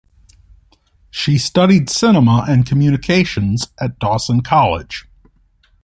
[1.11, 5.05] She studied Cinema and Communications at Dawson College.